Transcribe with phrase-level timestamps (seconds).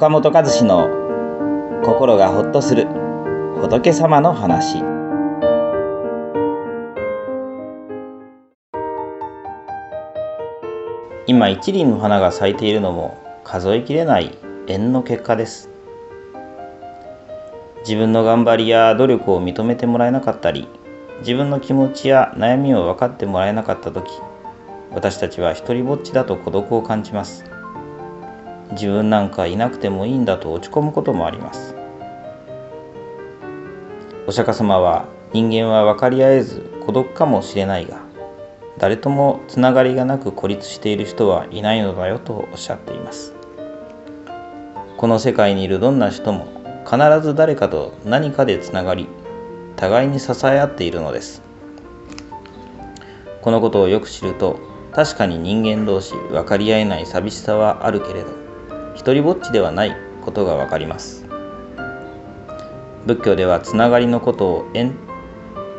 [0.00, 0.88] 岡本和志の
[1.84, 2.86] 心がほっとする
[3.60, 4.78] 仏様の話。
[11.26, 15.68] 今一輪の花が咲いているのも数えきれない縁の結果です。
[17.80, 20.66] 自分の頑張りや努力を認めてもらえなかったり
[21.18, 24.10] 自分の気持ちや悩みを分かってもらえなかった時
[24.92, 27.59] 私たちは一りぼっちだと孤独を感じます。
[28.72, 31.74] 自分なんかいなくてもいいんだと落ち込むこともあります。
[34.26, 38.00] お釈迦様は人間は分かり合えず孤独かもしれないが
[38.78, 43.34] 誰ともつながりがなく孤立している人はいないのだよとおっしゃっています。
[44.96, 46.46] この世界にいるどんな人も
[46.84, 49.08] 必ず誰かと何かでつながり
[49.76, 51.42] 互いに支え合っているのです。
[53.42, 54.58] このことをよく知ると
[54.92, 58.28] 確かに人間同士分かり合えない寂しさはあるけれど
[59.00, 61.24] 一りぼっちではないことが分かります。
[63.06, 64.94] 仏教ではつながりのことを縁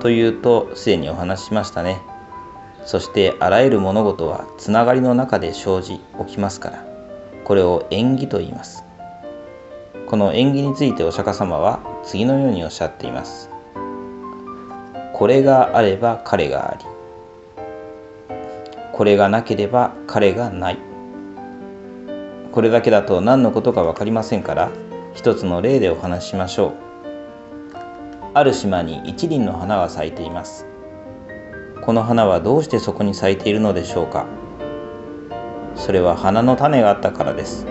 [0.00, 2.02] というとすでにお話ししましたね。
[2.84, 6.84] そしてあらゆる物事はつながりの中で生じ起きますから。
[7.44, 8.84] これを縁起と言います。
[10.06, 13.48] この縁起についてお釈迦様は次のようにおっしゃっています。
[15.14, 16.84] これがあれば彼があり。
[18.92, 20.95] これがなければ彼がない。
[22.56, 24.70] これだけだと何のことか分かりませんから
[25.12, 26.72] 一つの例でお話ししましょう。
[28.32, 30.64] ある島に一輪の花が咲いています。
[31.82, 34.24] この花はどうしてそこに咲いているのでしょうか。
[35.74, 37.66] それは花の種があったからです。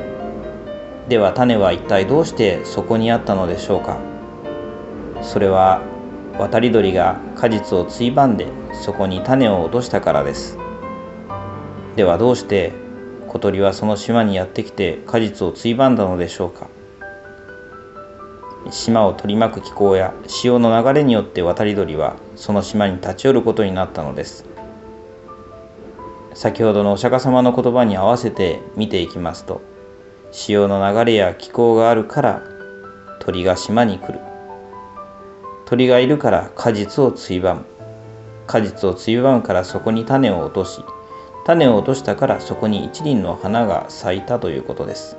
[1.10, 3.98] では種は一体どうしてそこにあったのでしょうか。
[5.24, 5.82] それは
[6.38, 8.46] 渡り鳥が果実をついばんで
[8.84, 10.60] そこに種を落としたからです。
[11.96, 12.85] ではどうして
[13.36, 16.70] 小鳥はその島にやってきて果実をついばんだのでしょうか。
[18.72, 24.46] 島を取り巻く気候や潮の流れによって渡り鳥はその島に立ち寄ることになったのです。
[26.34, 29.62] 先ほどのお釈迦様の言葉に合わせて見ていきますと
[30.32, 32.42] 潮の流れや気候があるから
[33.20, 34.22] 鳥が島に来る。
[35.66, 37.66] 鳥がいるから果実をついばむ。
[38.48, 40.80] 果実をついばむからそこに種を落とし
[41.46, 45.16] 種を落としたからそこに一輪の花が咲いたということです。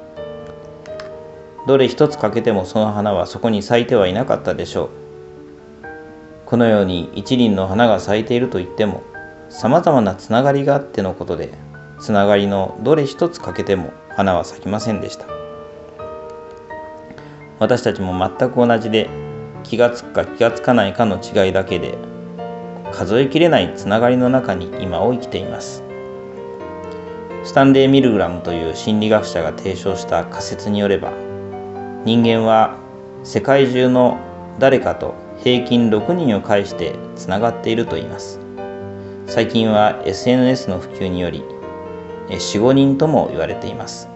[1.69, 4.91] どれ一つ欠けてもその花はそこに咲いてはいなかったでしょう。
[6.44, 9.03] このように一輪の花が咲いていると言っても
[9.48, 11.53] さまざまなつながりがあってのことで
[12.00, 15.26] つながりのどれ一つ欠けても花は咲きませんでした。
[17.60, 19.09] 私たちも全く同じで
[19.62, 21.97] 気がつくか気がつかないかの違いだけで
[22.92, 25.85] 数えきれないつながりの中に今を生きています。
[27.47, 31.12] スタンレー・ミルグラムという心理学者が提唱した仮説によれば
[32.05, 32.77] 人間は
[33.23, 34.19] 世界中の
[34.59, 35.15] 誰かと
[35.45, 38.41] 平均6人を介してつながっていると言います。
[39.27, 41.45] 最近は SNS の普及により
[42.31, 44.09] 45人とも言われています。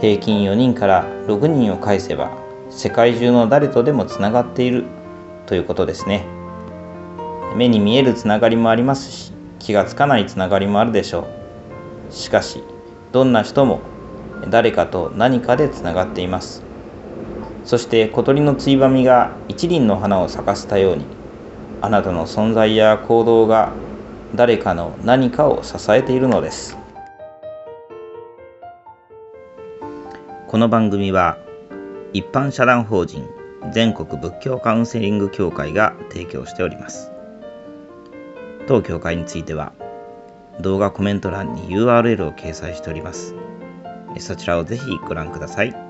[0.00, 2.30] 平均4人から6人を介せば
[2.70, 4.84] 世界中の誰とでもつながっている
[5.44, 6.24] ということですね。
[7.54, 11.39] 目に見えるつながりもありますし気がつかないつながりもあるでしょう。
[12.10, 12.62] しかし
[13.12, 13.80] どんな人も
[14.48, 16.62] 誰かと何かでつながっています。
[17.64, 21.04] そして小鳥のついばみが一輪の花を咲かせたように
[21.80, 23.72] あなたの存在や行動が
[24.34, 26.76] 誰かの何かを支えているのです。
[30.48, 31.38] この番組は
[32.12, 33.28] 一般社団法人
[33.72, 37.12] 全国仏教カウンセリング協会が提供しております。
[38.66, 39.72] 当協会については
[40.60, 43.34] 動画コメント欄に URL を掲載しております
[44.18, 45.89] そちらをぜひご覧ください。